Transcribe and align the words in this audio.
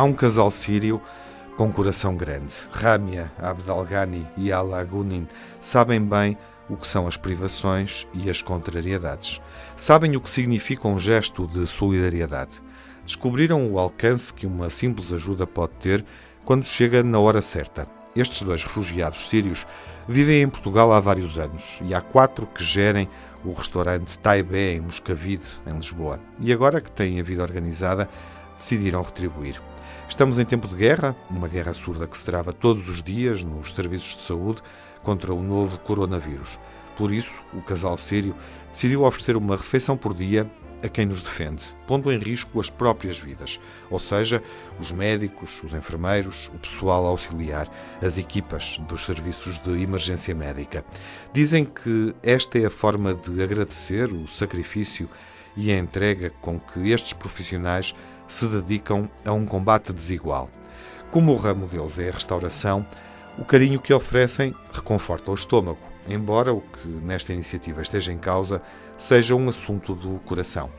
Há 0.00 0.02
um 0.02 0.14
casal 0.14 0.50
sírio 0.50 1.02
com 1.58 1.66
um 1.66 1.70
coração 1.70 2.16
grande. 2.16 2.54
Ramia, 2.72 3.30
Abdalgani 3.38 4.26
e 4.34 4.50
Alagunin 4.50 5.28
sabem 5.60 6.00
bem 6.00 6.38
o 6.70 6.76
que 6.76 6.86
são 6.86 7.06
as 7.06 7.18
privações 7.18 8.06
e 8.14 8.30
as 8.30 8.40
contrariedades. 8.40 9.42
Sabem 9.76 10.16
o 10.16 10.20
que 10.22 10.30
significa 10.30 10.88
um 10.88 10.98
gesto 10.98 11.46
de 11.46 11.66
solidariedade. 11.66 12.62
Descobriram 13.04 13.70
o 13.70 13.78
alcance 13.78 14.32
que 14.32 14.46
uma 14.46 14.70
simples 14.70 15.12
ajuda 15.12 15.46
pode 15.46 15.72
ter 15.74 16.02
quando 16.46 16.64
chega 16.64 17.02
na 17.02 17.18
hora 17.18 17.42
certa. 17.42 17.86
Estes 18.16 18.42
dois 18.42 18.64
refugiados 18.64 19.28
sírios 19.28 19.66
vivem 20.08 20.42
em 20.42 20.48
Portugal 20.48 20.92
há 20.92 20.98
vários 20.98 21.38
anos 21.38 21.78
e 21.82 21.94
há 21.94 22.00
quatro 22.00 22.46
que 22.46 22.64
gerem 22.64 23.08
o 23.44 23.52
restaurante 23.52 24.18
Taibé 24.18 24.74
em 24.74 24.80
Moscavide, 24.80 25.46
em 25.66 25.74
Lisboa. 25.74 26.20
E 26.40 26.52
agora 26.52 26.80
que 26.80 26.90
têm 26.90 27.20
a 27.20 27.22
vida 27.22 27.42
organizada, 27.42 28.08
decidiram 28.56 29.02
retribuir. 29.02 29.60
Estamos 30.08 30.38
em 30.38 30.44
tempo 30.44 30.66
de 30.66 30.74
guerra, 30.74 31.16
uma 31.30 31.48
guerra 31.48 31.72
surda 31.72 32.06
que 32.06 32.18
se 32.18 32.24
trava 32.24 32.52
todos 32.52 32.88
os 32.88 33.02
dias 33.02 33.42
nos 33.42 33.70
serviços 33.72 34.16
de 34.16 34.22
saúde 34.22 34.60
contra 35.02 35.32
o 35.32 35.42
novo 35.42 35.78
coronavírus. 35.78 36.58
Por 36.96 37.12
isso, 37.12 37.42
o 37.54 37.62
casal 37.62 37.96
sírio 37.96 38.34
decidiu 38.70 39.04
oferecer 39.04 39.36
uma 39.36 39.56
refeição 39.56 39.96
por 39.96 40.12
dia 40.12 40.50
a 40.82 40.88
quem 40.88 41.06
nos 41.06 41.20
defende, 41.20 41.64
pondo 41.86 42.10
em 42.12 42.18
risco 42.18 42.60
as 42.60 42.70
próprias 42.70 43.18
vidas, 43.18 43.60
ou 43.90 43.98
seja, 43.98 44.42
os 44.78 44.92
médicos, 44.92 45.62
os 45.62 45.74
enfermeiros, 45.74 46.50
o 46.54 46.58
pessoal 46.58 47.04
auxiliar, 47.06 47.68
as 48.02 48.18
equipas 48.18 48.78
dos 48.88 49.04
serviços 49.04 49.58
de 49.58 49.82
emergência 49.82 50.34
médica. 50.34 50.84
Dizem 51.32 51.64
que 51.64 52.14
esta 52.22 52.58
é 52.58 52.66
a 52.66 52.70
forma 52.70 53.14
de 53.14 53.42
agradecer 53.42 54.12
o 54.12 54.26
sacrifício 54.26 55.08
e 55.56 55.70
a 55.70 55.78
entrega 55.78 56.30
com 56.40 56.58
que 56.58 56.90
estes 56.90 57.12
profissionais 57.12 57.94
se 58.26 58.46
dedicam 58.46 59.10
a 59.24 59.32
um 59.32 59.44
combate 59.44 59.92
desigual. 59.92 60.48
Como 61.10 61.32
o 61.32 61.36
ramo 61.36 61.66
deles 61.66 61.98
é 61.98 62.08
a 62.08 62.12
restauração, 62.12 62.86
o 63.36 63.44
carinho 63.44 63.80
que 63.80 63.92
oferecem 63.92 64.54
reconforta 64.72 65.30
o 65.30 65.34
estômago, 65.34 65.89
embora 66.08 66.52
o 66.52 66.60
que 66.60 66.88
nesta 66.88 67.32
iniciativa 67.32 67.82
esteja 67.82 68.12
em 68.12 68.18
causa 68.18 68.62
seja 68.96 69.34
um 69.34 69.48
assunto 69.48 69.94
do 69.94 70.18
coração. 70.20 70.70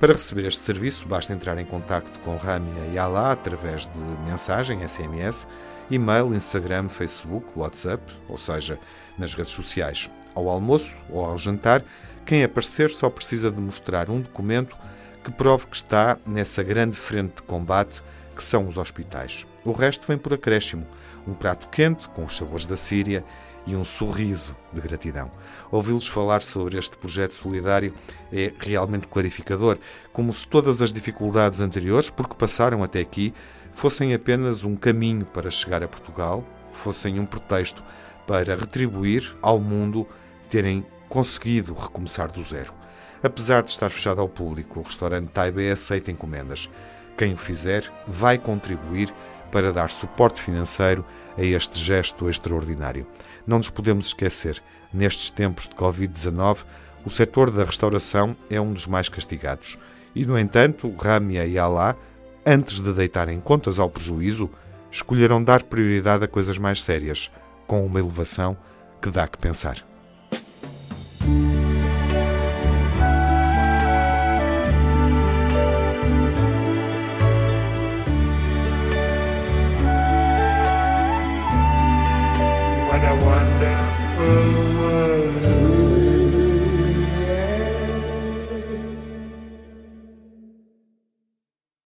Para 0.00 0.12
receber 0.12 0.46
este 0.46 0.60
serviço, 0.60 1.08
basta 1.08 1.32
entrar 1.32 1.58
em 1.58 1.64
contato 1.64 2.20
com 2.20 2.36
Ramia 2.36 2.86
e 2.92 2.98
Alá 2.98 3.32
através 3.32 3.88
de 3.88 3.98
mensagem, 4.24 4.86
SMS, 4.86 5.46
e-mail, 5.90 6.34
Instagram, 6.34 6.88
Facebook, 6.88 7.46
WhatsApp, 7.56 8.02
ou 8.28 8.36
seja, 8.36 8.78
nas 9.18 9.34
redes 9.34 9.52
sociais. 9.52 10.08
Ao 10.34 10.48
almoço 10.48 10.96
ou 11.10 11.24
ao 11.24 11.36
jantar, 11.36 11.82
quem 12.24 12.44
aparecer 12.44 12.90
só 12.90 13.10
precisa 13.10 13.50
de 13.50 13.60
mostrar 13.60 14.08
um 14.08 14.20
documento 14.20 14.76
que 15.24 15.32
prove 15.32 15.66
que 15.66 15.76
está 15.76 16.16
nessa 16.24 16.62
grande 16.62 16.96
frente 16.96 17.36
de 17.36 17.42
combate 17.42 18.02
que 18.36 18.44
são 18.44 18.68
os 18.68 18.76
hospitais. 18.76 19.44
O 19.64 19.72
resto 19.72 20.06
vem 20.06 20.16
por 20.16 20.32
acréscimo. 20.32 20.86
Um 21.26 21.34
prato 21.34 21.68
quente, 21.68 22.08
com 22.08 22.24
os 22.24 22.36
sabores 22.36 22.66
da 22.66 22.76
Síria, 22.76 23.24
e 23.66 23.76
um 23.76 23.84
sorriso 23.84 24.56
de 24.72 24.80
gratidão. 24.80 25.30
Ouvi-los 25.70 26.06
falar 26.06 26.42
sobre 26.42 26.78
este 26.78 26.96
projeto 26.96 27.34
solidário 27.34 27.92
é 28.32 28.52
realmente 28.58 29.08
clarificador, 29.08 29.78
como 30.12 30.32
se 30.32 30.46
todas 30.46 30.80
as 30.80 30.92
dificuldades 30.92 31.60
anteriores, 31.60 32.10
porque 32.10 32.34
passaram 32.34 32.82
até 32.82 33.00
aqui, 33.00 33.34
fossem 33.72 34.14
apenas 34.14 34.64
um 34.64 34.76
caminho 34.76 35.24
para 35.24 35.50
chegar 35.50 35.82
a 35.82 35.88
Portugal, 35.88 36.44
fossem 36.72 37.18
um 37.18 37.26
pretexto 37.26 37.82
para 38.26 38.56
retribuir 38.56 39.36
ao 39.40 39.58
mundo 39.58 40.06
terem 40.48 40.84
conseguido 41.08 41.74
recomeçar 41.74 42.30
do 42.30 42.42
zero. 42.42 42.77
Apesar 43.22 43.62
de 43.62 43.70
estar 43.70 43.90
fechado 43.90 44.20
ao 44.20 44.28
público, 44.28 44.80
o 44.80 44.82
restaurante 44.82 45.30
Taibé 45.30 45.70
aceita 45.70 46.10
encomendas. 46.10 46.68
Quem 47.16 47.32
o 47.32 47.36
fizer 47.36 47.90
vai 48.06 48.38
contribuir 48.38 49.12
para 49.50 49.72
dar 49.72 49.90
suporte 49.90 50.40
financeiro 50.40 51.04
a 51.36 51.42
este 51.42 51.78
gesto 51.78 52.28
extraordinário. 52.28 53.06
Não 53.46 53.58
nos 53.58 53.70
podemos 53.70 54.06
esquecer, 54.06 54.62
nestes 54.92 55.30
tempos 55.30 55.66
de 55.66 55.74
Covid-19, 55.74 56.64
o 57.04 57.10
setor 57.10 57.50
da 57.50 57.64
restauração 57.64 58.36
é 58.50 58.60
um 58.60 58.72
dos 58.72 58.86
mais 58.86 59.08
castigados. 59.08 59.78
E, 60.14 60.24
no 60.26 60.38
entanto, 60.38 60.92
Ramia 60.94 61.46
e 61.46 61.58
Alá, 61.58 61.96
antes 62.44 62.80
de 62.80 62.92
deitarem 62.92 63.40
contas 63.40 63.78
ao 63.78 63.90
prejuízo, 63.90 64.50
escolheram 64.90 65.42
dar 65.42 65.62
prioridade 65.62 66.24
a 66.24 66.28
coisas 66.28 66.58
mais 66.58 66.82
sérias, 66.82 67.30
com 67.66 67.84
uma 67.84 68.00
elevação 68.00 68.56
que 69.00 69.10
dá 69.10 69.26
que 69.26 69.38
pensar. 69.38 69.87